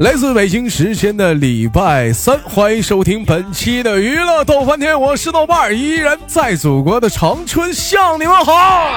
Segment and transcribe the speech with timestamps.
[0.00, 8.90] 来自北京时间的礼拜三，欢迎收听本期的娱乐逗翻天，我是豆瓣，依然在祖国的长春向你们好。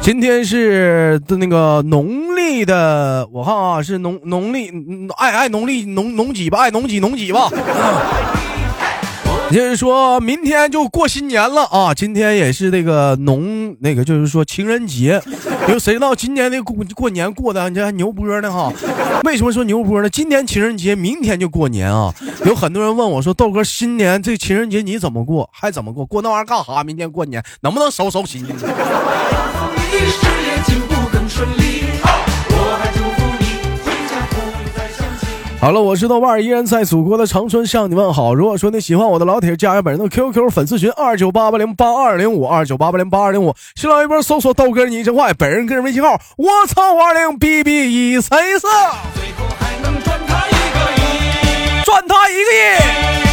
[0.00, 4.70] 今天是的那个农历的，我看啊是农农历，
[5.16, 7.50] 爱爱农历农农几吧，爱农几农几吧。
[9.52, 11.94] 就是说明天就过新年了啊！
[11.94, 15.22] 今天也是那个农那个，就是说情人节。
[15.68, 18.70] 有谁知道今年的过过年过的，你这还牛波呢哈？
[19.24, 20.10] 为什么说牛波呢？
[20.10, 22.14] 今天情人节，明天就过年啊！
[22.44, 25.48] 有很多人问我说：“豆哥，新年这情人节你怎么过？
[25.52, 26.04] 还怎么过？
[26.04, 26.84] 过那玩意儿干哈？
[26.84, 28.44] 明天过年能不能收收心？”
[35.60, 38.32] 好了，我是豆瓣依然在祖国的长春向你问好。
[38.32, 48.68] 如果说你喜欢我的老铁，加下本人的 QQ 粉丝群二九八八零八二零五二九八八零八二零五，新浪微博搜索豆哥你真坏，本人个人微信号我操五二零 B B 一 C 四，
[51.84, 52.40] 赚他一个
[53.24, 53.27] 亿。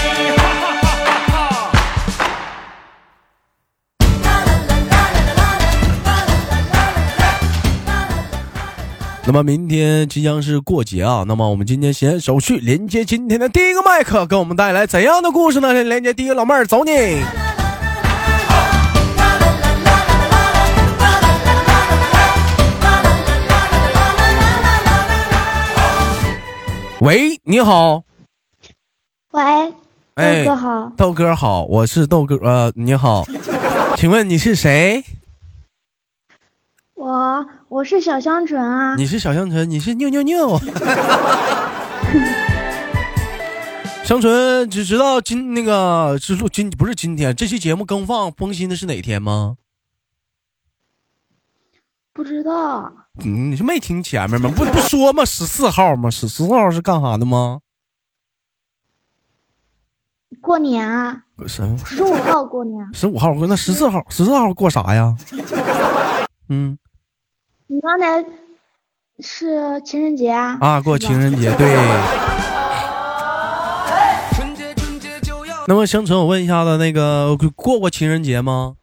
[9.27, 15.73] 那么明天即将是过节啊，那么我们今天先手续连接今天的第一个麦克，给我们带来怎样的故事呢？
[15.73, 16.91] 连接第一个老妹儿，走你。
[26.99, 28.03] 喂，你好。
[29.31, 29.73] 喂，
[30.15, 30.91] 豆哥好。
[30.95, 33.25] 豆哥好，我是豆哥，呃，你好，
[33.97, 35.03] 请问你是谁？
[36.95, 40.57] 我我是小香纯啊，你是小香纯，你是尿尿尿。
[44.05, 49.57] 香纯只知道今那个是录今不是今天这期节目更放更新的是哪天吗？
[52.13, 52.93] 不知道。
[53.25, 54.49] 嗯，你是没听前面吗？
[54.55, 55.25] 不不说吗？
[55.25, 56.09] 十四号吗？
[56.09, 57.59] 十四号是干啥的吗？
[60.39, 61.23] 过年啊。
[61.45, 62.87] 什十五号过年。
[62.93, 65.13] 十五号过，那十四号十四号过啥呀？
[66.47, 66.77] 嗯。
[67.67, 68.23] 你刚才
[69.19, 70.57] 是情人节啊？
[70.61, 71.75] 啊，过情人节对。
[75.67, 78.75] 那么香纯，我问一下子，那个过过情人节吗？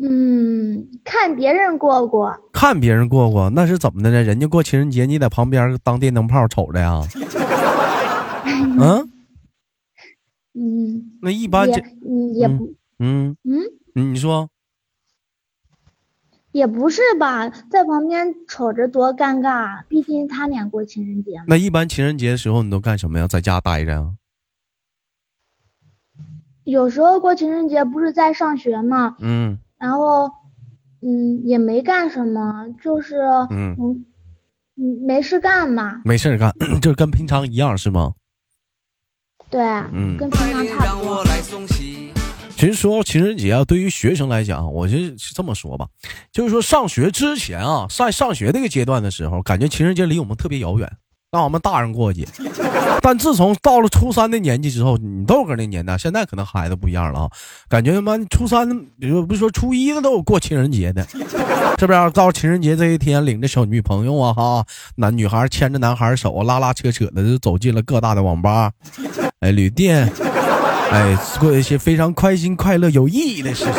[0.00, 2.38] 嗯，看别人过过。
[2.52, 4.22] 看别人过过，那是怎么的呢？
[4.22, 7.00] 人家过情人节，你在旁边当电灯泡瞅着呀？
[8.44, 9.10] 嗯。
[10.52, 11.18] 嗯。
[11.22, 11.80] 那一般这
[12.34, 14.50] 也不嗯嗯，你说。
[16.58, 19.84] 也不是吧，在旁边瞅着多尴尬。
[19.88, 21.40] 毕竟他俩过情人节。
[21.46, 23.28] 那一般情人节的时候你都干什么呀？
[23.28, 24.12] 在家待着啊？
[26.64, 29.16] 有时候过情人节不是在上学吗？
[29.20, 29.58] 嗯。
[29.78, 30.28] 然后，
[31.00, 33.16] 嗯，也没干什么，就是
[33.50, 34.04] 嗯嗯
[35.06, 36.02] 没事干嘛。
[36.04, 36.52] 没事干，
[36.82, 38.12] 就跟平常一样是吗？
[39.48, 41.24] 对，嗯，跟平常差不多。
[42.58, 44.96] 其实说情人节啊，对于学生来讲，我就
[45.32, 45.86] 这么说吧，
[46.32, 50.90] 就是说上学之前啊，上上学这个阶段的时候，感觉情人节离我们特别遥远，
[51.30, 52.26] 让我们大人过节。
[53.00, 57.30] 但自从到了初三的年纪之后，你豆哥那年代，现在可能孩子不一样了啊，
[57.68, 61.06] 感觉他妈初三，比如不说初一的都有过情人节的，
[61.78, 62.10] 是不是？
[62.10, 64.64] 到情人节这一天，领着小女朋友啊，哈，
[64.96, 68.72] 男女孩牵着男孩手，拉拉扯扯的就走进了各大的网吧，
[69.38, 70.12] 哎，旅店。
[70.90, 73.74] 哎，做一些非常开心、快乐、有意义的事情。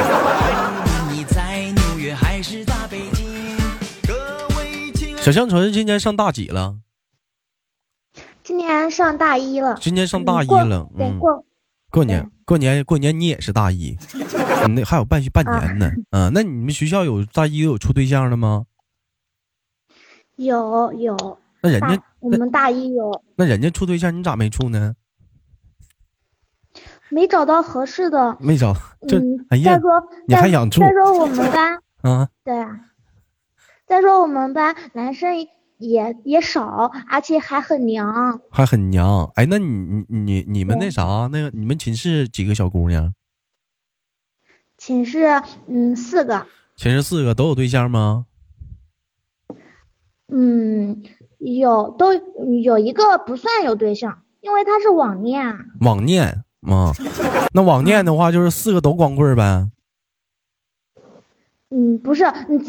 [5.17, 6.75] 小香纯今年上大几了？
[8.43, 9.77] 今年上大一了。
[9.81, 11.19] 今年上大一了，嗯。
[11.19, 11.45] 过
[11.91, 13.97] 过年，过年，过年，你也是大一，
[14.69, 15.91] 那还有半半年呢。
[16.11, 18.65] 嗯，那你们学校有大一有处对象的吗？
[20.35, 21.37] 有有。
[21.61, 23.23] 那人家我们大一有。
[23.35, 24.93] 那人家处对象，你咋没处呢？
[27.09, 29.89] 没找到合适的，没找，嗯，再说
[30.27, 30.81] 你还想处？
[30.81, 32.79] 再说我们班， 啊，对啊，
[33.87, 35.35] 再说我们班男生
[35.77, 39.31] 也也少，而且还很娘，还很娘。
[39.35, 43.13] 哎，那你你你你们那啥，那个你们寝室几个小姑娘？
[44.77, 45.25] 寝室
[45.67, 46.45] 嗯四个。
[46.75, 48.25] 寝室四个都有对象吗？
[50.31, 51.03] 嗯，
[51.39, 55.57] 有都有一个不算有对象，因为他是网恋。
[55.81, 56.43] 网恋。
[56.67, 56.93] 啊，
[57.53, 59.67] 那网恋的话就是四个都光棍呗。
[61.71, 62.23] 嗯，不是，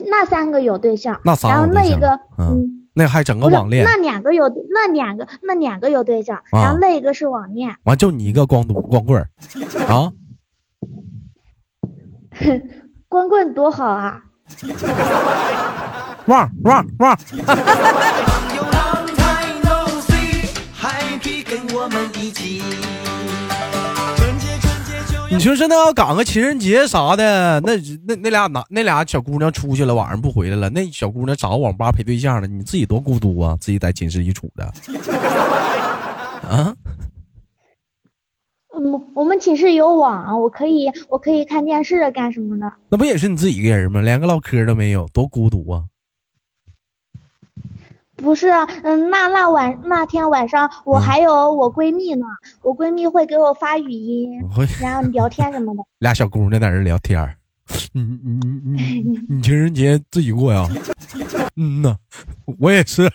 [0.07, 3.85] 那三个有对象，那三个然后那一个，嗯，那还整个网恋。
[3.85, 7.75] 那两个有，那两个，那两个有对象，然后那一个是网恋。
[7.85, 9.31] 完就你一个光独光棍儿，
[9.89, 10.13] 啊？
[13.09, 14.23] 光棍多好啊！
[16.27, 17.19] 旺旺旺！
[25.33, 34.65] 你说是那要赶个情人节啥的，那那那俩男那俩小姑娘出去了，晚上不回来了，那小姑娘找个网吧陪对象了，你自己多孤独啊，自己在寝室一处的。
[36.51, 36.75] 啊？
[38.75, 42.73] 嗯，我们寝室有网，我可以我可以看电视干什么的？
[42.89, 44.01] 那不也是你自己一个人吗？
[44.01, 45.85] 连个唠嗑都没有，多孤独啊！
[48.23, 48.49] 不是，
[48.83, 52.27] 嗯，那那晚那天晚上我还有我闺蜜呢，
[52.63, 54.31] 我闺蜜会给我发语音，
[54.81, 55.83] 然后聊天什么的。
[56.01, 57.37] 俩小姑娘在这聊天
[57.93, 60.69] 你你你你你情人节自己过呀？
[61.57, 61.97] 嗯呐，
[62.59, 63.11] 我也是。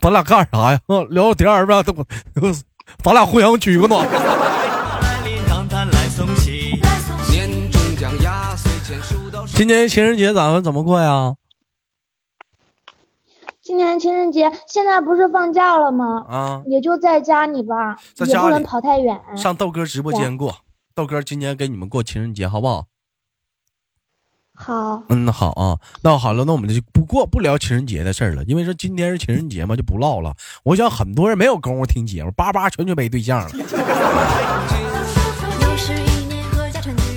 [0.00, 0.80] 咱俩干啥呀？
[0.88, 1.82] 聊聊天儿呗，
[3.02, 4.06] 咱俩互相取个暖。
[9.54, 11.34] 今年情人节咱们怎么过呀？
[13.72, 16.26] 今年情人节现在不是放假了吗？
[16.28, 19.18] 啊，也就在家里吧，也不能跑太远。
[19.34, 20.54] 上豆哥直播间过，
[20.94, 22.84] 豆哥今年给你们过情人节，好不好？
[24.54, 25.02] 好。
[25.08, 25.78] 嗯，好啊。
[26.02, 30.34] 那好了，那我们就不过不聊情人节的事儿了，因为说今天是情人节嘛，就不唠了。
[30.64, 33.48] 我想很多人没有功夫听节目，叭叭全就没对象了。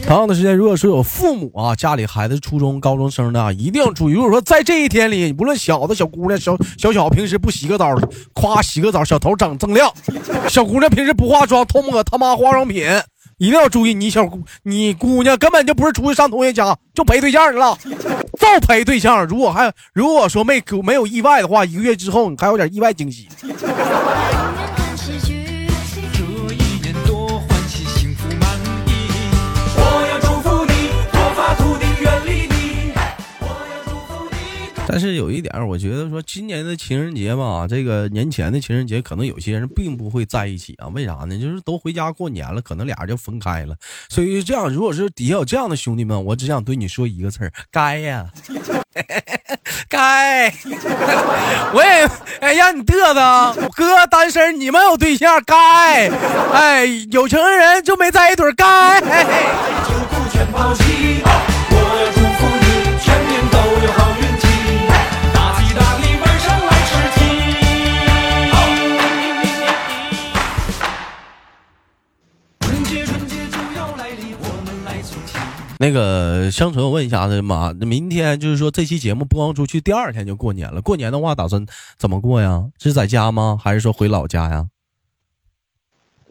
[0.07, 4.13] 同样的时间，如果说有父母啊，家里孩子初中、高中生的，一定要注意。
[4.13, 7.95] 如果说在这一天里，无论小的小姑娘、小小小平时不洗个澡，
[8.33, 9.89] 夸洗个澡，小头整锃亮；
[10.47, 12.85] 小姑娘平时不化妆，偷摸他妈化妆品，
[13.39, 13.95] 一定要注意。
[13.95, 17.75] 你小姑，你姑娘根本就不是出去上同学家，就陪对象去了，
[18.39, 19.25] 就陪对象。
[19.25, 23.27] 如果还如果说没没有意外的话，一个月之后你还有点意外惊喜。
[34.87, 40.87] 但是有一点，我觉得说今年的情人节吧，这个年前的情人节，可能有些人并不会在一起啊。
[40.89, 41.39] 为啥呢？
[41.39, 43.75] 就是都回家过年了，可能俩人就分开了。
[44.09, 48.25] 所以这样，如果是底下有这样的兄弟们，我只想对你说一个字儿：该呀，
[49.89, 50.49] 该。
[51.73, 52.07] 我也
[52.39, 56.07] 哎让你嘚瑟，哥单身，你们有对象，该。
[56.53, 59.01] 哎，有情人就没在一堆，该。
[75.85, 80.81] 那个香纯，我问一下子妈，明天就是说这期节目播放出去，第二天就过年了。
[80.81, 81.63] 过年的话，打算
[81.95, 82.71] 怎么过呀？
[82.79, 83.55] 是在家吗？
[83.61, 84.67] 还是说回老家呀？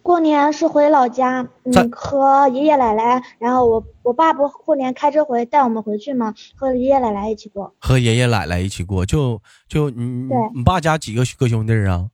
[0.03, 6.35] 过年是回老家，嗯，和爷爷奶奶，然后我我爸不过年开车回带我们回去吗？
[6.57, 7.73] 和爷爷奶奶一起过。
[7.79, 10.05] 和爷爷奶奶一起过，就就你
[10.53, 12.09] 你爸家几个哥兄弟啊？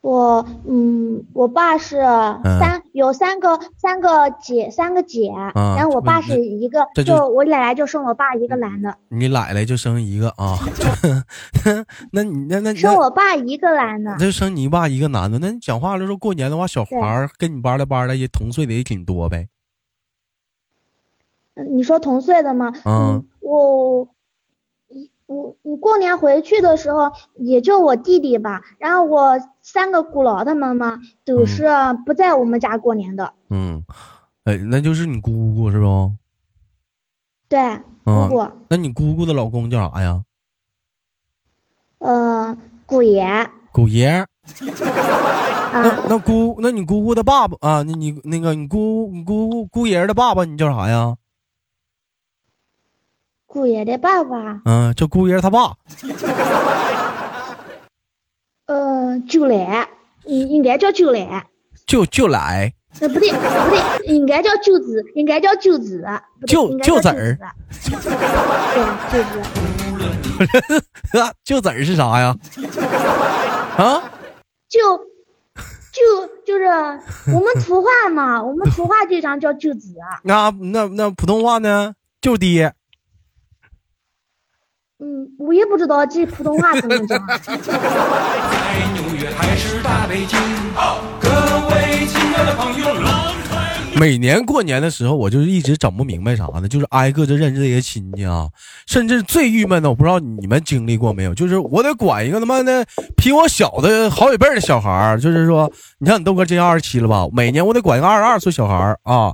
[0.00, 2.00] 我嗯，我爸是
[2.58, 8.96] 三有三个三个姐三个姐，然后我爸是一个，就我奶奶就生我爸一个男的。
[9.08, 10.58] 你奶奶就生一个啊？
[12.12, 15.38] 那你那那生我爸一个男的，那就生你爸一个男的。
[15.38, 19.48] 那你讲话的时候过年的话，小孩跟你班的班的也同岁的也挺多呗？
[21.70, 22.72] 你说同岁的吗？
[22.84, 24.08] 嗯，我。
[25.30, 31.68] 我我过年回去的时候，也就我弟弟吧，然后我三个姑姥他们嘛，都是
[32.04, 33.32] 不在我们家过年的。
[33.48, 33.84] 嗯，
[34.42, 36.12] 哎，那就是你姑姑是不？
[37.48, 38.48] 对，姑姑。
[38.68, 40.24] 那你姑姑的老公叫啥呀？
[42.00, 43.48] 呃，姑爷。
[43.70, 44.26] 姑爷。
[45.72, 47.84] 那那姑，那你姑姑的爸爸啊？
[47.84, 51.14] 你你那个你姑你姑姑爷的爸爸，你叫啥呀？
[53.52, 55.72] 姑爷的爸爸，嗯，叫姑爷他爸。
[58.66, 59.88] 呃，舅来，
[60.24, 61.48] 应应该叫舅来。
[61.84, 62.72] 舅舅来。
[63.00, 63.38] 呃，不对，不
[63.70, 66.06] 对，应该叫舅子，应该叫舅子。
[66.46, 67.36] 舅舅子儿。
[69.10, 70.84] 对，舅子。
[71.42, 72.36] 舅子儿是啥呀？
[73.76, 74.00] 啊？
[74.68, 74.78] 舅
[75.90, 76.00] 舅
[76.46, 76.66] 就是
[77.34, 79.96] 我们土话嘛，我们土话经常叫舅子。
[80.22, 81.94] 那那那普通话呢？
[82.20, 82.72] 舅爹。
[85.02, 87.18] 嗯，我也不知道这普通话怎么讲。
[93.96, 96.68] 每年过年的时候，我就是一直整不明白啥呢？
[96.68, 98.48] 就是挨个这认识这些亲戚啊，
[98.86, 101.34] 甚至最郁闷的，我不知道你们经历过没有？
[101.34, 107.26] 就是我得管一个他妈的比我小的好几辈的小孩儿，就是说，你像你豆哥今年二十七了吧？
[107.32, 109.32] 每年我得管一个二十二岁小孩儿啊，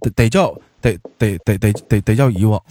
[0.00, 2.62] 得得叫得得得得得得叫姨夫，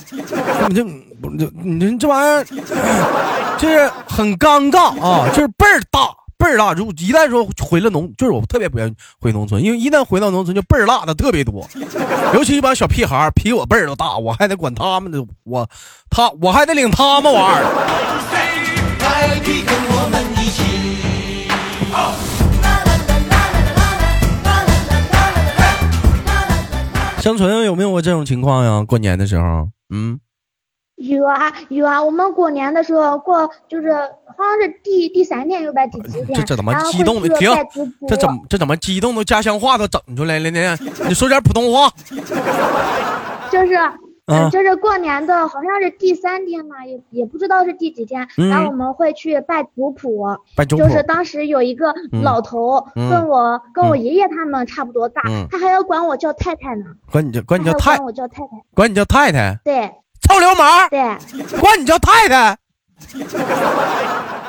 [0.67, 0.83] 你 这
[1.21, 2.43] 不这你这玩意儿
[3.59, 6.71] 就是很尴尬啊，就是倍儿大倍儿大。
[6.73, 11.67] 如果一旦说回了农，就是我特别不愿意回农村，因为一旦回到农村就倍儿大的特别多，
[12.33, 15.69] 尤其一帮小屁孩儿比我辈儿都大，我还得管他们的，我
[16.09, 17.63] 他我还得领他们玩
[27.21, 28.81] 香纯有没有过这种情况呀？
[28.87, 30.17] 过年的时候，嗯，
[30.99, 32.03] 有啊有啊。
[32.03, 37.29] 我们过年的时候过，就是好像是第第三天又拜第几天，这这怎么激动的？
[37.29, 37.49] 停，
[38.07, 39.23] 这怎么这怎么激动的？
[39.23, 40.77] 家乡话都整出来了呢？
[41.07, 41.89] 你说点普通话。
[43.51, 43.75] 就是。
[44.31, 48.27] 嗯，就是过年的，好像是第三天嘛，也也不知道是第几天。
[48.35, 50.23] 然后我们会去拜族谱，
[50.55, 50.83] 拜族谱。
[50.83, 51.91] 就是当时有一个
[52.21, 56.85] 老头，跟我跟我爷爷他们差不多大，他还要管我叫太太呢。
[57.11, 58.49] 管你叫管你叫太，管我叫太太。
[58.75, 59.59] 管你叫太太。
[59.63, 59.89] 对。
[60.21, 60.89] 臭流氓。
[60.89, 60.99] 对。
[61.59, 62.57] 管你叫太太。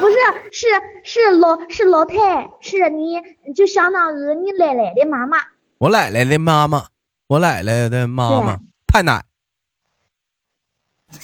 [0.00, 0.16] 不是，
[0.50, 0.66] 是
[1.04, 3.20] 是老是老太，是你
[3.54, 5.38] 就相当于你奶奶的妈妈。
[5.78, 6.84] 我奶奶的妈妈，
[7.28, 9.22] 我奶奶的妈妈，太奶。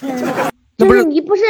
[0.03, 1.43] 嗯，就是你不是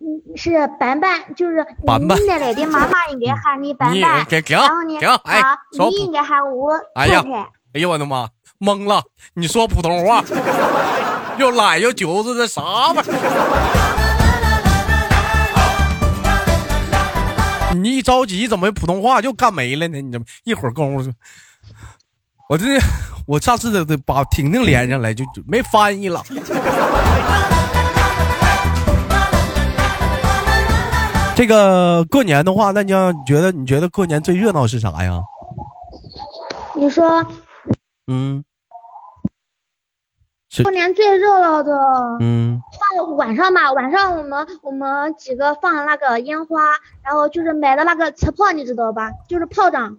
[0.00, 7.50] 你你是板板，就是你奶奶的妈妈应该喊你板板，然后呢，啊，你应该喊我太太。
[7.74, 9.02] 哎呀我的妈，懵了！
[9.34, 10.22] 你说普通话，
[11.38, 12.62] 又懒又酒子，的啥
[12.92, 13.14] 玩意儿？
[17.74, 20.00] 你一着急，怎么普通话就干没了呢？
[20.00, 21.12] 你怎么一会儿功夫，
[22.48, 22.64] 我这
[23.26, 26.22] 我上次得得把婷婷连上来，就就没翻译了。
[31.34, 35.20] 这个过年的话，那你要觉得你觉得过年最热闹是啥呀？
[36.74, 37.24] 你说，
[38.06, 38.42] 嗯，
[40.62, 41.72] 过年最热闹的，
[42.20, 42.60] 嗯，
[42.96, 46.60] 放晚上吧，晚上我们我们几个放那个烟花，
[47.02, 49.10] 然后就是买的那个磁炮，你知道吧？
[49.28, 49.96] 就是炮仗，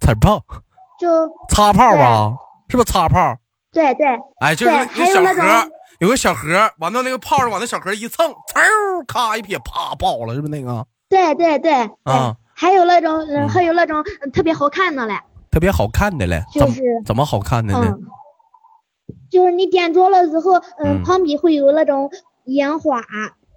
[0.00, 0.42] 磁炮，
[0.98, 2.34] 就擦炮吧？
[2.68, 3.36] 是不是擦炮？
[3.72, 4.06] 对对，
[4.40, 5.44] 哎，就是还有那种。
[6.00, 10.86] 有个小盒，完了那个炮上往那小盒一蹭，嗖，咔一撇，啪爆了，是不是那个？
[11.10, 11.72] 对对对，
[12.04, 14.02] 啊，还有那种，还有那种
[14.32, 15.14] 特别好看的嘞，
[15.50, 17.94] 特别好看的嘞，就是怎么好看的呢？
[19.30, 22.10] 就是你点着了之后，嗯，旁边会有那种
[22.46, 23.00] 烟花，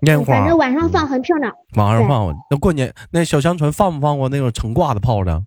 [0.02, 1.54] 烟花，反正晚上放很漂亮。
[1.76, 5.46] 晚上放，那过年那小香纯放不放过那种成挂的炮仗？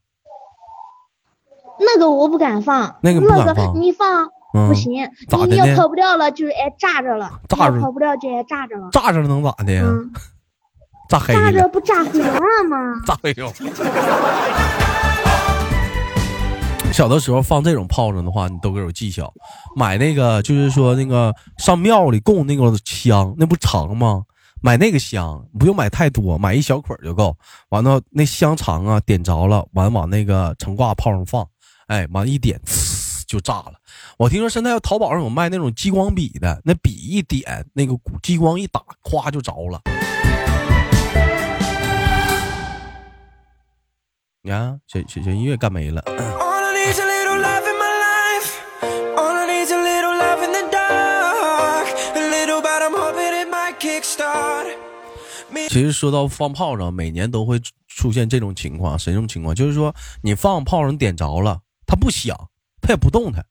[1.79, 4.29] 那个我不敢放，那个不敢放，你放。
[4.53, 7.31] 不行，你你要跑不掉了，就是挨炸着了。
[7.47, 8.89] 炸着跑不掉就挨炸着了。
[8.91, 9.83] 炸着能咋的？
[11.11, 12.95] 炸黑炸着不炸毁了吗？
[13.07, 13.53] 炸黑了。
[16.97, 19.31] 小的时候放这种炮仗的话，你都有技巧。
[19.77, 24.25] 买那个就是说那个上庙里供那个香，那不长吗？
[24.63, 27.37] 买那个香不用买太多，买一小捆就够。
[27.69, 31.47] 完了那香肠啊，点着了，完往那个成挂炮上放，
[31.89, 33.75] 哎，完一点，呲就炸了。
[34.17, 39.83] 我听说现在淘宝上有卖那种激光笔的，那笔一点，那个激光一打，咵就着了。
[44.43, 46.03] 你看，小小小音乐干没了。
[55.69, 59.55] 其实说到放炮仗，每年都会出现这种情况，什么情况？
[59.55, 62.35] 就是说你放炮仗点着了，它不响，
[62.81, 63.45] 它也不动弹。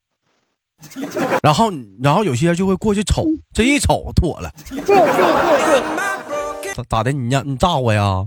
[1.44, 4.52] 然后，然后有些人就会过去瞅，这一瞅妥了。
[4.68, 6.74] 对对对对。
[6.74, 7.12] 咋咋的？
[7.12, 8.26] 你让你炸我呀？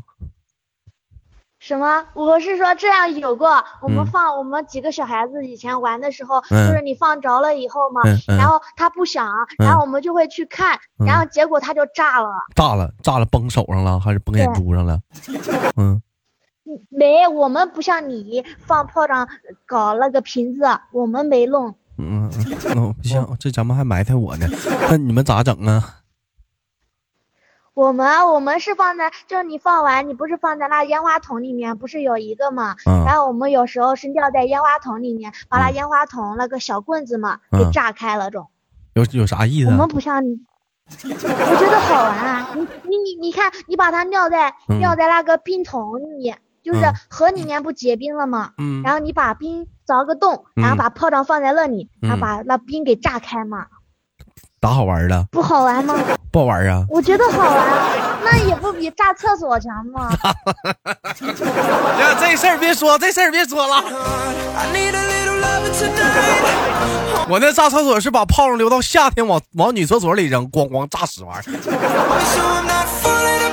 [1.68, 2.02] 什么？
[2.14, 12.30] 我是说这样有过，我们放我们几个小孩子以前玩的时候，就是你放着了以后嘛，然后它不响，然后我们就会去看，然后结果它就炸了。
[12.54, 14.98] 炸了，炸了，崩手上了还是崩眼珠上了？
[15.76, 16.00] 嗯。
[16.90, 19.26] 没，我们不像你放炮仗
[19.66, 21.75] 搞那个瓶子，我们没弄。
[21.96, 22.30] 嗯
[22.64, 24.46] 那嗯，不行，这咱们还埋汰我呢。
[24.90, 25.98] 那 你们咋整啊？
[27.78, 32.75] 我们我们是放在，就是你放完，你不是放在那烟花筒里面，不是有一个嘛？
[33.06, 38.49] 然后我们有时候是尿在烟花筒里面，把那烟花筒那个小棍子嘛给炸开了，种。
[38.94, 39.70] 有有啥意思？
[39.70, 40.40] 我们不像你，
[41.04, 42.50] 我觉得好玩啊！
[42.56, 46.35] 你你你你看，你把它尿在尿在那个冰桶里。
[46.61, 48.50] 就是河里面不结冰了吗？
[48.58, 53.68] 嗯，然后你把冰凿个洞，然后把炮仗放在那里，然后把那冰给炸开嘛。
[54.61, 55.25] 咋好玩了？
[55.31, 55.95] 不好玩吗？
[56.31, 56.85] 不好玩啊！
[56.91, 57.67] 我觉得好玩，
[58.25, 60.11] 那也不比炸厕所强吗？
[61.99, 63.85] 呀， 这事儿别说，这事儿别说了。
[67.31, 73.45] 我那炸厕所是把炮仗留到夏天往往女厕所里扔，咣咣炸死玩意儿。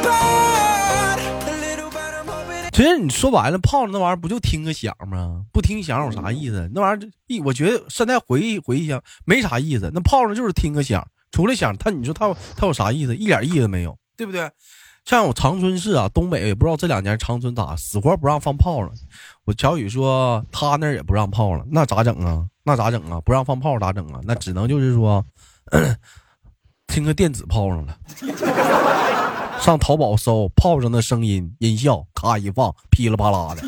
[2.75, 5.45] 其实你说白了，炮仗那玩意儿不就听个响吗？
[5.53, 6.69] 不听响有啥意思？
[6.75, 9.89] 那玩意儿一，我觉得现在回忆回忆想没啥意思。
[9.93, 13.15] 那炮仗就是听个响，除了响，它你说它它有啥意思？
[13.15, 14.51] 一点意思没有，对不对？
[15.05, 18.91] 像我长春市啊，东北也不知道这两年长春咋死活不让放炮了。
[19.45, 22.45] 我乔宇说他那儿也不让炮了，那咋整啊？
[22.65, 23.21] 那咋整啊？
[23.21, 24.19] 不让放炮咋整啊？
[24.25, 25.25] 那只能就是说，
[26.87, 27.97] 听个电子炮上了。
[29.59, 33.63] 上淘宝搜炮声的声音音效，咔一放，噼里啪啦的。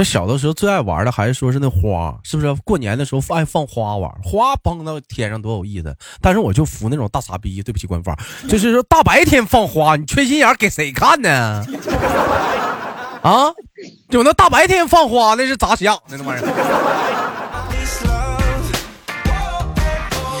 [0.00, 2.54] 那小的时候最爱玩的还是说是那花，是不是？
[2.64, 5.94] 过年的时候爱放花玩，花崩到天上多有意思。
[6.22, 8.16] 但是我就服那种大傻逼，对不起官方，
[8.48, 11.62] 就是说大白天放花，你缺心眼给谁看呢？
[13.20, 13.52] 啊，
[14.08, 16.48] 有那大白天放花那是咋想的那玩意儿？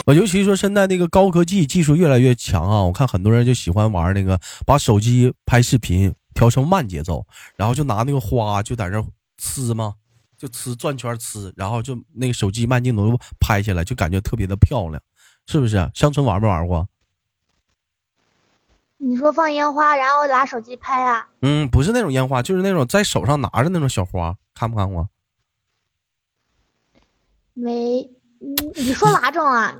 [0.06, 7.26] 我尤其说现在那个高科技技术越来越强啊，我看很多人就喜欢玩那个，把手机拍视频调成慢节奏，
[7.56, 9.04] 然后就拿那个花就在这。
[9.40, 9.94] 呲吗？
[10.36, 15.02] 就呲转圈呲，然后就那个手机慢镜头拍下来，就感觉特别的漂亮，
[15.46, 15.90] 是不是？
[15.94, 16.88] 乡村玩没玩过？
[18.96, 21.28] 你说放烟花，然后拿手机拍啊？
[21.42, 25.08] 嗯，不是那种烟花，就是那种在手上拿着那种小花，看不看过？
[27.54, 27.72] 没，
[28.38, 29.74] 你你说哪种啊？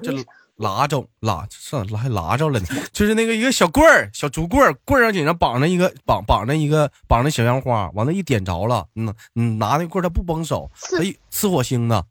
[0.61, 10.71] 拉着拉上还拉着了呢， 就是那个一个小棍儿，小竹棍儿，棍儿上顶上绑着一个绑绑着一个绑着小烟花，完了一点着了，嗯，嗯拿那棍儿它不崩手，
[11.01, 12.05] 哎，呲火星的。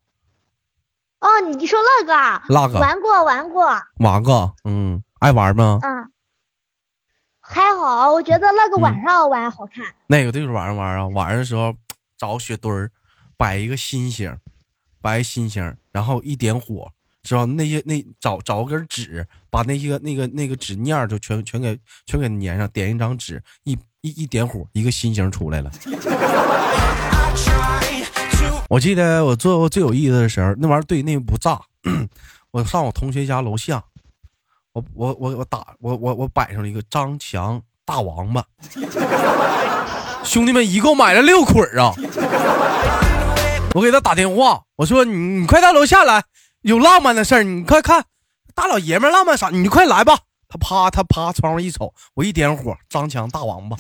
[1.19, 2.41] 哦，你说那个？
[2.49, 3.65] 那个玩过玩过
[3.97, 5.79] 玩过，嗯，爱玩吗？
[5.83, 6.12] 嗯，
[7.39, 9.85] 还好，我觉得那个晚上玩好看。
[10.07, 11.75] 那个就是晚上玩啊，晚上的时候
[12.17, 12.89] 找雪堆儿，
[13.38, 14.35] 摆一个心形，
[15.01, 16.91] 摆心形，然后一点火。
[17.23, 17.45] 是吧？
[17.45, 25.71] 那些那找找根纸，把那些那个那个纸面就全全给全给粘上，点一张纸，一一一点火，一个心形出来了。
[28.69, 31.60] 我记得我做过最有意思的时候，那玩意儿对那不炸。
[32.51, 33.84] 我上我同学家楼下，
[34.73, 38.43] 我我我我打我我我摆上了一个张强大王八，
[40.23, 41.93] 兄弟们一共买了六捆啊！
[43.75, 46.23] 我给他打电话，我说你你快到楼下来。
[46.61, 48.03] 有浪漫的事儿，你快看，
[48.53, 49.49] 大老爷们浪漫啥？
[49.49, 50.19] 你快来吧！
[50.49, 53.77] 他啪，他啪，窗户一瞅，我一点火，张强大王八。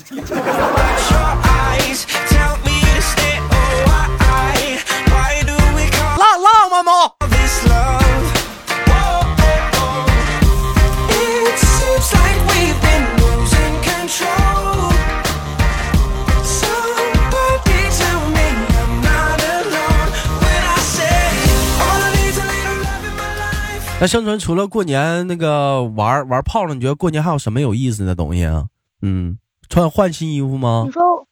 [24.01, 28.67] 那生存除了过年那个玩玩炮了，你觉得过年还有什么有意思的东西啊？
[29.01, 30.83] 嗯，穿换新衣服吗？
[30.85, 31.27] 你说，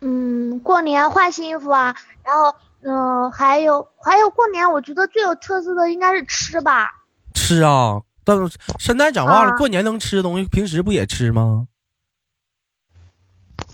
[0.00, 6.88] 嗯，过年换新衣服啊，然后嗯，还有还有过年，我觉得最有特色的应该是吃吧。
[7.34, 11.66] 吃啊，但是现在讲话了，过年能吃的东西，平时不也吃吗？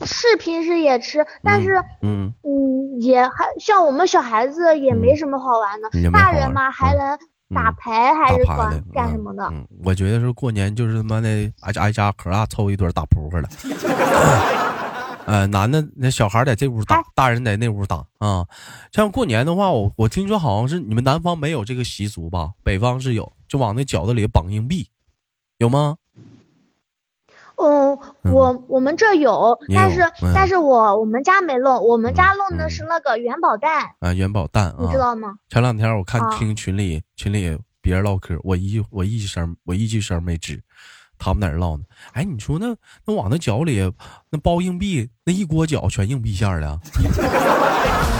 [0.07, 7.19] 是平时也吃，但是嗯嗯，也还像我们小孩子也没什么好玩的，大人嘛还能。
[7.55, 9.45] 打牌还是干干什么的？
[9.53, 11.29] 嗯，我觉得是过年就是他妈的
[11.61, 13.49] 挨家挨家可大凑一堆打扑克的。
[15.27, 18.45] 呃，男的那小孩在这屋打，大人在那屋打啊。
[18.91, 22.51] 像过年的话，我我听说好像是你们南方没有这个习俗吧？
[22.65, 24.89] 北方是有，就往那饺子里绑硬币，
[25.59, 25.97] 有吗？
[27.63, 27.99] 嗯，
[28.33, 30.03] 我我们这有，但是
[30.35, 35.35] 但是我我们家没弄，我们家弄的是那个元宝蛋啊，元宝蛋，你知道吗？
[35.49, 40.61] 前两天我看听群里群里别人唠嗑，我一我一声我一句声没吱，
[41.19, 41.85] 他们在那唠呢。
[42.13, 43.93] 哎，你说那那往那饺里
[44.31, 46.81] 那包硬币，那一锅饺全硬币馅的。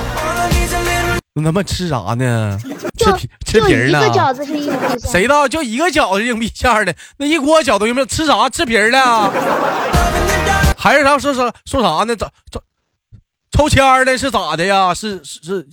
[1.33, 2.59] 那他妈吃啥呢？
[2.99, 4.01] 吃皮吃皮儿呢？
[4.01, 6.93] 一个饺子是硬币谁道就一个饺子硬币馅的？
[7.19, 8.49] 那一锅饺子硬币，吃啥？
[8.51, 8.99] 吃皮儿的？
[10.77, 11.17] 还是啥？
[11.19, 12.17] 说说说啥呢？
[12.17, 12.61] 咋咋
[13.53, 14.19] 抽签的？
[14.19, 14.93] 是咋的呀？
[14.93, 15.67] 是是是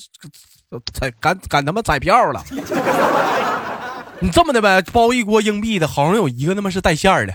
[0.93, 2.43] 彩赶赶他妈彩票了？
[4.19, 4.81] 你这么的呗？
[4.91, 7.33] 包一锅硬币的，好像有一个他妈是带馅儿的。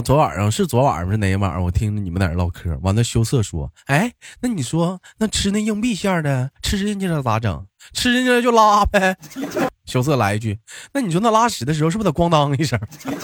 [0.00, 1.62] 昨晚上是昨晚上是哪一晚上？
[1.62, 7.66] 我听着你们在那唠嗑，完了羞涩说：“哎，那你说那吃那硬币馅的，吃进去了咋整？
[7.92, 9.16] 吃进去了就拉呗。
[9.86, 10.58] ”羞涩来一句
[10.92, 12.78] ：“那你说那拉屎的时候是不是得咣当一声？”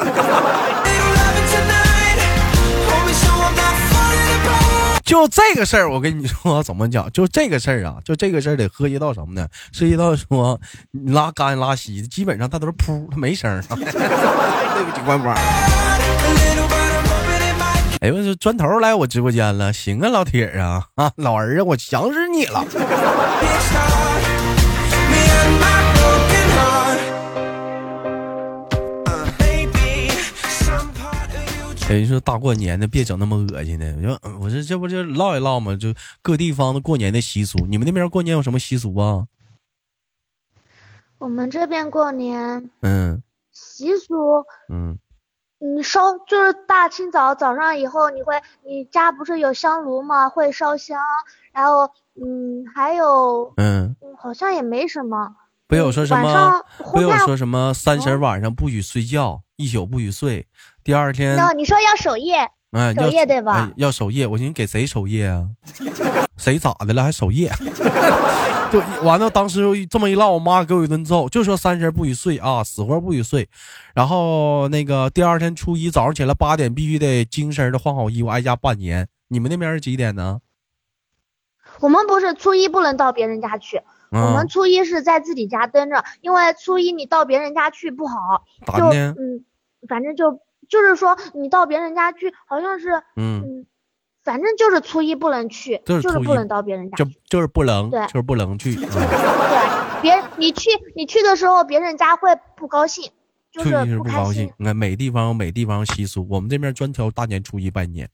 [5.05, 7.11] 就这个事儿，我跟你说怎么讲？
[7.13, 9.47] 就这个事儿啊，就这个事儿得涉及到什么呢？
[9.73, 10.59] 涉及到说
[11.07, 13.63] 拉干拉稀，基本上它都是噗，它没声儿。
[13.69, 15.37] 对不起，官方。
[18.03, 22.65] 哎呦，这砖头来我直播间了，行啊，老铁啊啊，老儿啊，我想死你了。
[31.88, 35.77] 人说大过年的别整那么恶心的，我说我说这不就唠一唠嘛？
[35.77, 39.29] 就各地方的过年的习俗，你们那边过年有什么习俗啊？
[41.19, 44.99] 我们这边过年，嗯，习俗，嗯，
[45.64, 50.29] 你烧就是大清早早上以后，你会你家不是有香炉吗？
[50.29, 50.98] 会烧香，
[51.53, 51.88] 然后
[52.20, 55.37] 嗯，还有嗯，好像也没什么。
[55.68, 56.62] 不有说什么？
[56.92, 57.72] 不有说什么？
[57.72, 60.48] 三十晚上不许睡觉，一宿不许睡。
[60.83, 63.71] 第二天，你说要守夜，哎，守夜对吧？
[63.77, 65.47] 要守夜，我寻思给谁守夜啊？
[66.37, 67.53] 谁咋的了还守夜？
[68.73, 73.47] 就完了，当时这么一唠，我妈给我一顿揍，就说三十不许睡啊，死活不许睡。
[73.95, 79.07] 然后那个第二天初一早上起来八点必须得精神的换好衣服挨家拜年。
[79.29, 80.41] 你们那边是几点呢？
[81.81, 88.45] 我们不是初一不能到别人家去，我们初一是在自己家蹲着，因为初一你到别人家去不好。
[88.65, 89.45] 咋的嗯，
[89.87, 90.41] 反正就。
[90.73, 93.67] 就是说，你到别人家去，好像是，嗯，
[94.25, 98.75] 反正就是初一不能去，就是不能到别人家，就就是不能，对，就是不能去。
[98.81, 103.11] 对，别你去你去的时候，别人家会不高兴，
[103.53, 104.51] 就是不高兴。
[104.57, 108.09] 你看，每地方有每地方习俗，我们这边专挑大年初一拜年，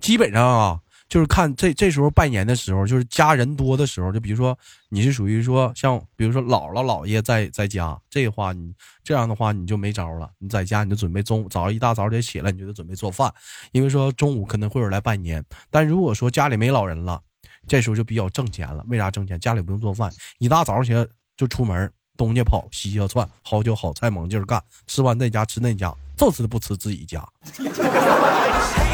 [0.00, 0.80] 基本上啊。
[1.08, 4.56] 就是看这这时候拜年的时候，就是家人多的时候，就比如说
[4.90, 10.30] 你是属于说像，比如说姥姥姥爷在在家，这话你这样的话你就没招了。
[10.38, 13.32] 你在家你就准备中午早上一大早得起来，你就得准备做饭，
[13.72, 15.42] 因为说中午可能会有人来拜年。
[15.70, 17.20] 但如果说家里没老人了，
[17.66, 18.84] 这时候就比较挣钱了。
[18.88, 19.40] 为啥挣钱？
[19.40, 21.06] 家里不用做饭，一大早起来
[21.38, 27.26] 就出门东家跑西家窜，好酒好菜猛劲干，吃完在家吃那家，就是不吃自己家。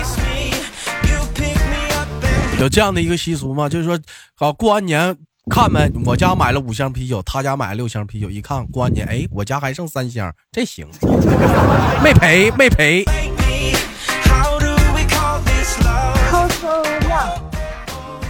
[2.60, 3.68] 有这样的一个习俗吗？
[3.68, 3.98] 就是说，
[4.34, 5.16] 好过完年
[5.50, 10.86] 看呗，我家买了五箱啤酒，他家买了六箱啤酒，一看过完年，哎，我家还剩三箱，这行，
[12.02, 13.04] 没赔没赔。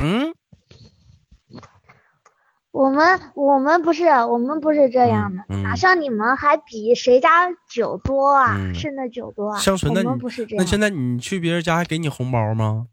[0.01, 0.35] 嗯，
[2.73, 9.59] 我们我们不是我们不是这样的，哪像你们还比谁家酒多啊，剩的酒多啊？
[9.61, 10.65] 香纯，那你不是这样？
[10.65, 12.89] 那现在你去别人家还给你红包吗？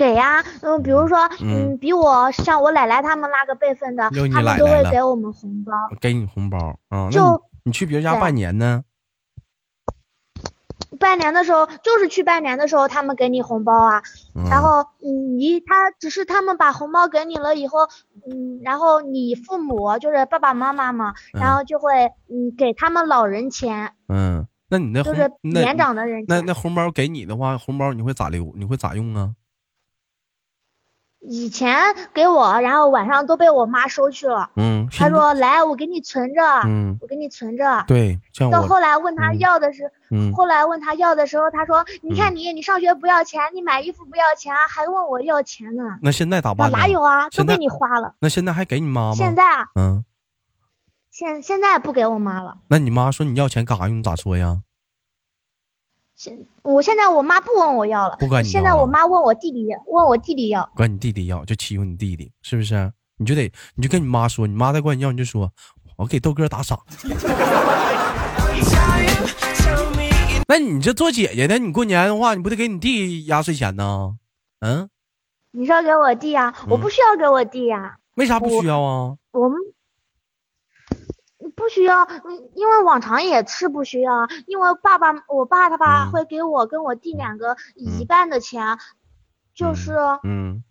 [0.00, 7.10] 给呀，嗯，比如说，嗯，比我像我奶奶他们那个辈分的，他们都会给我们红包，给你红包啊。
[7.10, 8.82] 就你去别人家拜年呢？
[10.98, 14.02] 拜年的时候就是去拜年的时候，他们给你红包啊。
[14.48, 17.80] 然后，嗯，你他只是他们把红包给你了以后，
[18.26, 23.92] 嗯，然后你父母就是爸爸妈妈嘛，然后就会嗯给他们老人钱。
[24.08, 26.24] 嗯，那你那就是年长的人。
[26.26, 28.50] 那那红包给你的话，红包你会咋留？
[28.56, 29.34] 你会咋用啊？
[31.20, 31.76] 以前
[32.14, 34.50] 给我，然后晚上都被我妈收去了。
[34.56, 37.84] 嗯，她说：“来，我给你存着。”嗯，我给你存着。
[37.86, 38.18] 对，
[38.50, 46.70] 到后来问他要的是，嗯，后来问他要的时候，他说：“你看你，你上学不要钱，你买衣服不要钱，还问我要钱呢。”那现在咋办？
[46.72, 47.28] 哪有啊？
[47.30, 48.14] 都被你花了。
[48.20, 49.14] 那现在还给你妈吗？
[49.14, 50.04] 现在啊，嗯，
[51.10, 52.56] 现现在不给我妈了。
[52.68, 53.98] 那你妈说你要钱干啥用？
[53.98, 54.60] 你咋说呀？
[56.20, 58.46] 现我现在我妈不问我要了，不管你。
[58.46, 62.92] 现在我妈问我弟弟，问我弟弟要，管你弟弟要就欺负你弟弟，是不是？
[63.16, 65.50] 你就得你就跟你妈说，你妈再管你要，你就说，
[65.96, 66.78] 我给豆哥打赏。
[70.46, 74.16] 那你这做姐姐的，你过年的话，你不得给你弟压岁钱呢？
[74.60, 74.90] 嗯？
[75.52, 76.54] 你说给我弟呀？
[76.68, 77.96] 我不需要给我弟呀。
[78.16, 79.16] 为啥不需要啊？
[79.32, 79.56] 我们。
[81.56, 88.78] 不需要，嗯，因为往常也是不需要啊，因为爸爸，我爸他爸会给我跟我弟两个一半的钱，
[89.54, 90.62] 就是，嗯，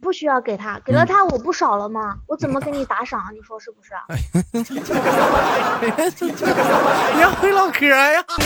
[0.00, 2.18] 不需要给他，给了他我不少了吗？
[2.26, 3.32] 我怎么给你打赏？
[3.34, 3.94] 你说是不是？
[7.14, 8.24] 你要会唠嗑呀！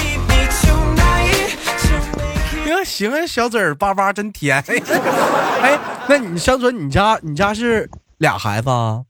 [2.62, 4.62] 行行啊，小嘴儿巴巴真甜。
[5.60, 5.76] 哎，
[6.08, 9.02] 那你香纯，你家你家是俩孩子啊？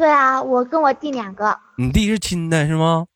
[0.00, 1.60] 对啊，我跟我弟两个。
[1.76, 3.06] 你弟是亲的是吗？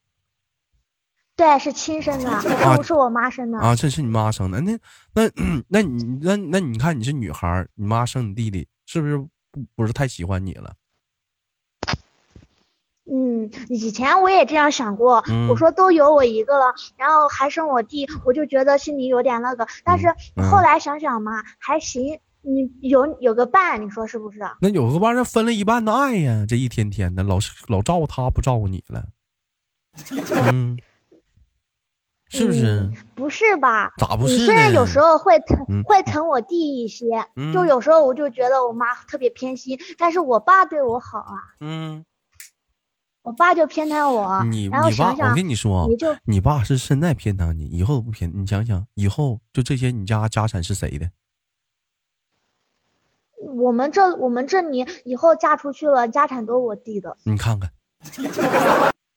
[1.34, 2.42] 对，是亲生的，
[2.76, 4.60] 不是我妈生的啊，这是你妈生的。
[4.60, 4.78] 那
[5.14, 5.22] 那
[5.68, 9.30] 那你那那你看你是女孩，你妈生你弟弟，是不是不
[9.74, 10.74] 不是太喜欢你了？
[13.10, 19.66] 嗯，以前我也这样想过，我说都有我一个了，然后还生我弟，我就觉得心里有点那个。
[19.84, 20.08] 但是
[20.50, 24.40] 后来想想嘛，还行，你有有个伴，你说是不是？
[24.60, 29.04] 那有个伴，那分了一半的爱呀，这一天天的，老老照顾他，不照顾你了。
[30.52, 30.78] 嗯。
[32.30, 32.90] 是不是？
[33.14, 33.92] 不是吧？
[33.96, 34.44] 咋不是？
[34.46, 37.06] 虽然有时候会疼，会疼我弟一些，
[37.52, 41.34] 就有时候我就觉得我妈特别偏心，但是我爸对我好啊。
[41.60, 42.04] 嗯。
[43.22, 44.44] 我爸就偏袒我。
[44.44, 48.30] 你然后想想，我跟你说，你就你爸是现在偏袒你，以后不偏。
[48.34, 51.08] 你想想，以后就这些，你家家产是谁的？
[53.52, 57.16] 我们这我们这里以后嫁出去了，家产都是我弟的。
[57.24, 57.70] 你看看。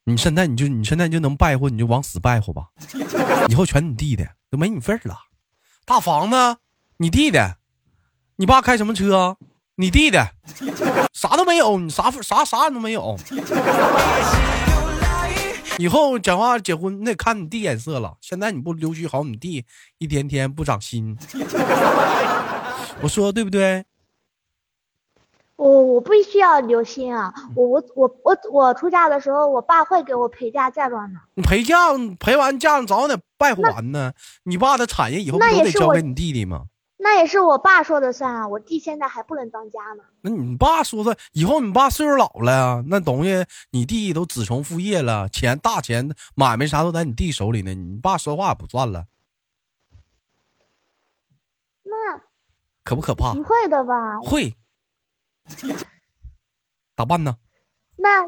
[0.06, 2.70] 你现在你就你现在就能败货，你就往死败货吧，
[3.50, 5.18] 以后全你弟的都没你份儿了。
[5.86, 6.58] 大房子，
[6.98, 7.58] 你弟的，
[8.38, 9.36] 你爸开什么车？
[9.76, 10.32] 你弟的，
[11.12, 13.20] 啥都没有，你啥啥啥你都没有。
[15.78, 18.16] 以后讲话结婚，那得看你弟眼色了。
[18.22, 19.66] 现在你不留须好，你弟
[19.98, 21.18] 一天天不长心。
[23.02, 23.86] 我说对不对？
[25.58, 31.20] 我我不需要留心啊，我我我我我出嫁的时候，我爸会给我陪嫁嫁妆的。
[31.34, 31.76] 你陪嫁
[32.20, 34.14] 陪完嫁早得败还呢。
[34.44, 36.68] 你爸的产业以后不都得交给你弟弟吗？
[37.00, 40.04] 那也是我爸说的算啊，我弟现在还不能当家呢。
[40.22, 49.06] 那你爸说的，以后你爸岁数老了呀，那东西你弟都子承父业了，钱大钱买卖啥都在你弟手里呢，你爸说话不算了。
[51.84, 52.22] 那
[52.84, 53.34] 可不可怕？
[53.34, 54.20] 不会的吧？
[54.22, 54.56] 会。
[56.96, 57.36] 咋办呢？
[57.96, 58.24] 那，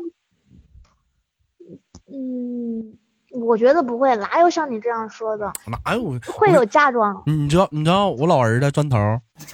[2.08, 2.98] 嗯，
[3.32, 5.52] 我觉得不会，哪有像你这样说的？
[5.66, 6.20] 哪有？
[6.28, 7.22] 会有嫁妆。
[7.26, 7.68] 你知道？
[7.72, 8.98] 你知道我老儿子砖头，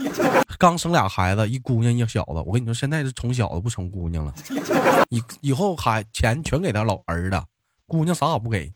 [0.59, 2.43] 刚生俩孩子，一姑娘一小子。
[2.45, 4.33] 我跟你说，现在是宠小子不宠姑娘了。
[5.09, 7.41] 以以后还钱全给他老儿子，
[7.87, 8.73] 姑娘啥也不给。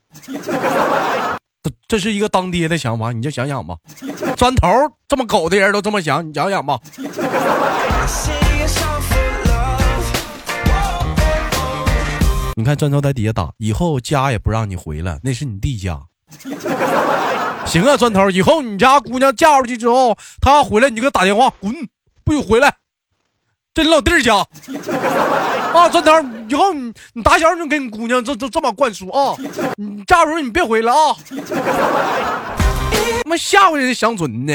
[1.62, 3.78] 这这是一个当爹的想法，你就想想吧。
[4.38, 4.68] 砖头
[5.08, 6.80] 这么狗的人都这么想，你想想吧。
[12.60, 15.98] 你看砖头在底下打，以后家也不让你回了，那是你弟家。
[17.66, 21.74] 行啊，砖头，以后你家姑娘嫁出去之后，她回来，你就给她打电话，滚，
[22.26, 22.76] 不许回来，
[23.74, 24.46] 这你老弟家。
[25.74, 26.12] 啊，砖头，
[26.50, 29.38] 以后你你打小就给你姑娘这这这么灌输啊，
[29.78, 31.16] 你嫁出去你别回来啊，
[33.24, 34.54] 他妈吓唬人家乡村呢。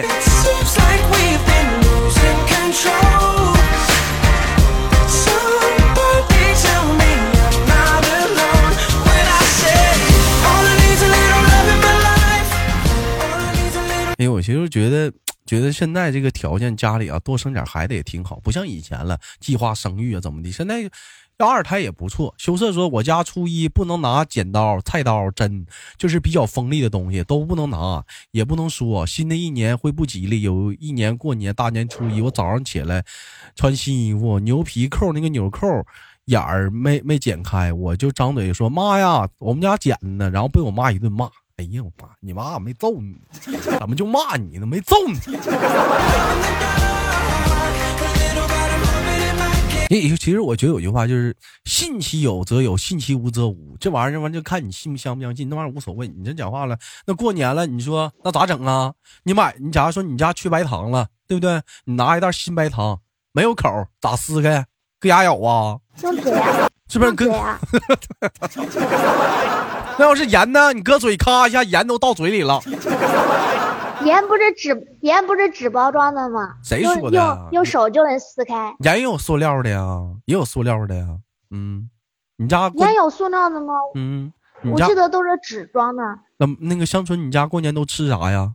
[14.18, 15.12] 哎，我其实觉得，
[15.44, 20.53] 觉得现在这个条件，家里啊多生点孩子也挺好，不像以前了，计划生育啊怎么的。
[20.53, 20.83] 现在
[21.38, 22.33] 要二胎也不错。
[22.38, 25.66] 羞涩说，我家初一不能拿剪刀、菜刀、针，
[25.98, 30.42] 就是比较锋利的东西都不能拿，也不能说新的一年会不吉利。
[30.42, 33.05] 有一年过年大年初一，我早上起来
[33.57, 35.66] 穿新衣服，牛皮扣那个纽扣
[36.27, 41.29] 眼儿没没剪开，我就张嘴说妈呀，我们家剪的呢，然后被我妈一顿骂。
[41.57, 43.17] 哎呀，我妈，你妈没揍你，
[43.79, 44.67] 怎么就骂你呢？
[44.67, 45.14] 没揍你。
[49.90, 53.77] 哎，其实我觉得有句话就是“信其有则有，信其无则无”。
[53.79, 56.09] 这玩意儿完就看你信不相不相信，那玩意儿无所谓。
[56.09, 58.93] 你这讲话了，那过年了，你说那咋整啊？
[59.23, 61.62] 你买，你假如说你家缺白糖了，对不对？
[61.85, 63.01] 你拿一袋新白糖，
[63.33, 64.67] 没有口，咋撕开？
[64.99, 65.79] 搁牙咬啊？
[66.03, 66.69] 用嘴啊？
[66.88, 67.31] 是不是搁？
[69.98, 70.72] 那要是盐呢？
[70.72, 72.61] 你搁嘴咔一下，盐都到嘴里了。
[74.04, 76.57] 盐不是纸，盐不是纸包装的吗？
[76.62, 77.16] 谁说的？
[77.16, 78.74] 用用手就能撕开。
[78.80, 79.80] 盐也有塑料的呀，
[80.26, 81.07] 也有塑料的呀。
[81.50, 81.88] 嗯，
[82.37, 83.74] 你家盐有塑料的吗？
[83.94, 84.33] 嗯，
[84.64, 86.02] 我记得都是纸装的。
[86.37, 88.52] 那那个乡村，你家过年都吃啥呀？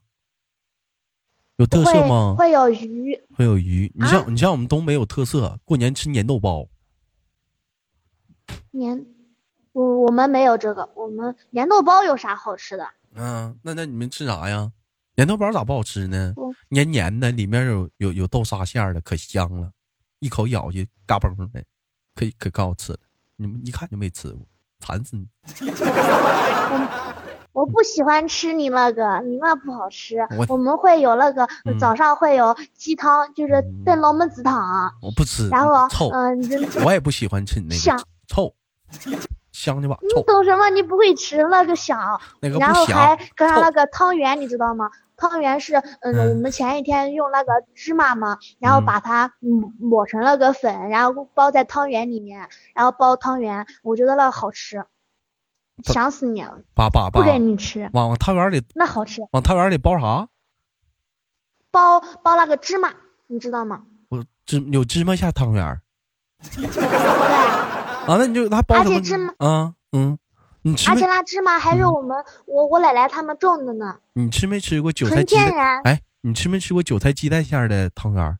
[1.55, 2.35] 有特色吗？
[2.37, 3.19] 会有鱼。
[3.35, 3.91] 会有鱼。
[3.95, 6.67] 你像你像我们东北有特色，过年吃粘豆包。
[8.73, 9.03] 粘。
[9.79, 12.85] 我我们没有这个，我们粘豆包有啥好吃的？
[13.15, 14.69] 嗯，那那你们吃啥呀？
[15.15, 16.35] 粘豆包咋不好吃呢？
[16.67, 19.71] 黏黏的，里面有有有豆沙馅的，可香了，
[20.19, 21.63] 一口咬去，嘎嘣的，
[22.13, 22.99] 可可可好吃了。
[23.37, 24.41] 你们一看就没吃过，
[24.81, 25.25] 馋死你！
[27.53, 30.17] 我我不喜欢吃你那个，你那不好吃。
[30.49, 31.47] 我们会有那个
[31.79, 34.93] 早上会有鸡汤，就是炖老母子汤。
[35.01, 36.09] 我不吃，然后臭。
[36.09, 36.37] 嗯，
[36.85, 38.53] 我也不喜欢吃那个，臭。
[39.59, 39.97] 香的吧。
[40.01, 40.69] 你懂什么？
[40.69, 44.89] 你不会吃那个香，然后还搁上那个汤圆，你知道吗？
[45.17, 54.85] 汤圆是，嗯，我们前一天用那个芝麻嘛，然后把它抹抹成了个粉，然后包在汤圆里面，然后包汤圆，我觉得那个好吃，
[55.83, 56.59] 想死你了！
[57.11, 60.29] 不给你吃，往汤圆里那好吃，往汤圆里包啥？
[61.69, 62.93] 包包那个芝麻，
[63.27, 63.83] 你知道吗？
[64.07, 65.81] 我芝有芝麻馅汤圆。
[66.55, 67.68] 对。
[68.09, 70.17] 啊，那你就他包而且芝麻啊，嗯。
[70.89, 73.95] 而且那芝麻还是我们我我奶奶他们种的呢。
[74.13, 75.35] 你吃没吃过韭菜鸡？
[75.35, 75.79] 天然。
[75.83, 78.37] 哎，你吃没吃过韭菜鸡蛋馅的汤圆？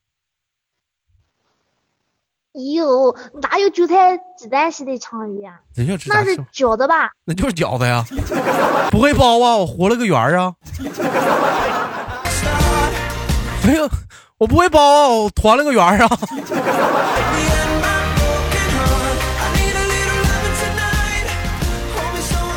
[2.75, 5.61] 有，哪有韭菜鸡蛋馅的汤圆啊？
[5.75, 5.85] 那
[6.25, 7.11] 是饺子吧？
[7.23, 8.03] 那就是饺子呀。
[8.91, 10.53] 不会包啊，我活了个圆啊。
[13.65, 13.87] 没有，
[14.39, 16.09] 我不会包啊，我团了个圆啊。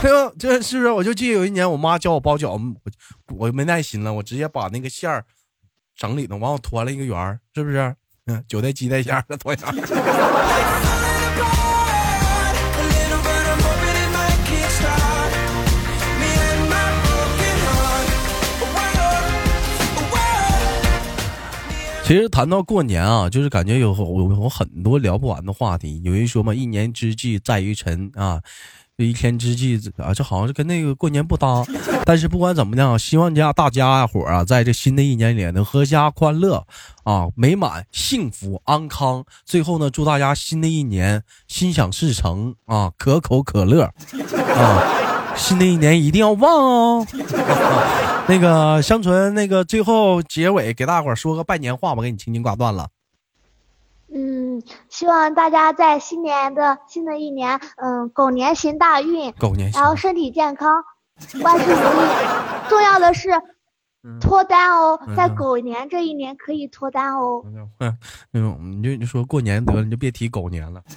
[0.03, 0.91] 哎呦，这是不是？
[0.91, 2.65] 我就记得有一年，我妈教我包饺子，
[3.29, 5.25] 我我没耐心了，我直接把那个馅儿
[5.95, 7.95] 整里头，完我团了一个圆儿，是不是？
[8.27, 9.75] 嗯，韭菜鸡蛋馅儿的团圆。
[22.05, 26.03] 其实谈到过年啊，就是感觉有有有很多聊不完的话题。
[26.05, 28.43] 有人说嘛，一年之计在于晨啊。
[28.99, 31.65] 这一天之计啊，这好像是跟那个过年不搭。
[32.05, 36.67] 但是不管怎么样，希望家大家伙啊，在这新的一年里能阖家欢乐
[37.05, 39.25] 啊，美满、幸福、安康。
[39.45, 43.85] 最后呢，祝大家新的一年心想事成啊，可口可乐
[44.55, 47.07] 啊， 新的一年一定要旺哦。
[48.29, 52.89] 那个香纯，那个最后结尾给大伙说个拜年话吧，给你轻轻挂断了。
[54.15, 60.85] 嗯，希望大家在新年的新的一年，嗯，狗年行大运，狗年，然后身体健康，
[61.43, 61.81] 万事如意。
[62.69, 63.31] 重要的是
[64.21, 67.43] 脱单哦，在狗年这一年可以脱单哦。
[67.81, 67.97] 嗯，
[68.31, 70.83] 那种你就你说过年得了，你就别提狗年了。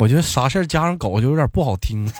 [0.00, 2.06] 我觉得啥事儿加上狗就有点不好听。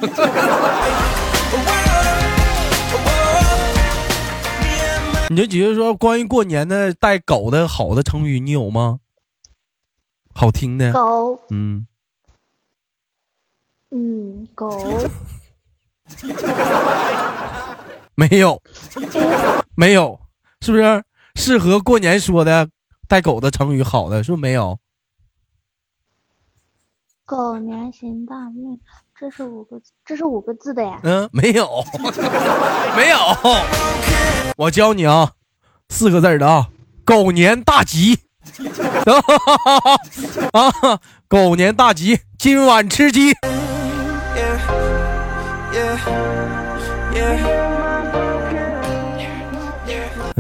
[5.31, 8.99] 你就觉得说关于过年的带狗的好的成语，你有吗？
[10.35, 10.93] 好听的。
[10.93, 11.87] 狗，嗯，
[13.93, 14.69] 嗯，狗。
[18.17, 18.61] 没有，
[19.77, 20.19] 没有，
[20.63, 21.05] 是不是？
[21.37, 22.69] 适合过年说的
[23.07, 23.85] 带狗的成语？
[23.85, 24.81] 好的，是不是没有？
[27.25, 28.81] 狗年行大运，
[29.21, 30.99] 这是五个字，这是五个字的呀。
[31.03, 31.85] 嗯，没有，
[32.97, 33.19] 没有。
[34.57, 35.33] 我教你啊，
[35.91, 36.69] 四个字的啊，
[37.05, 38.19] 狗年大吉。
[40.53, 40.73] 啊，
[41.29, 43.35] 狗年大吉，今晚吃鸡。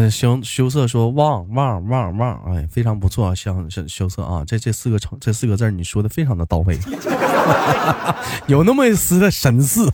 [0.01, 6.79] 嗯，羞羞涩说旺旺旺旺，哎，非常不错，像羞羞涩啊，这这四个成这四个字你说的非常的到位，
[8.47, 9.91] 有那么一丝的神似。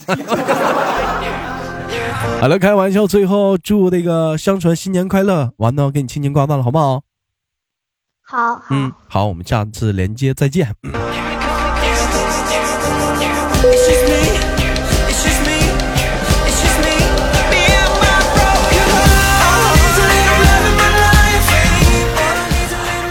[2.40, 7.03] 好了，开玩笑，最后祝那个香纯新年快乐，完了给你轻轻挂断了，好不好？
[8.23, 10.73] 好，嗯，好，我们下次连接再见。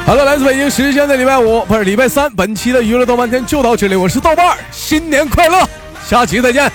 [0.05, 5.67] 好了，来自北京时间的礼拜五，不是礼拜三，本期的娱乐豆瓣天就到这里，我是豆瓣，新年快乐，
[6.07, 6.71] 下期再见。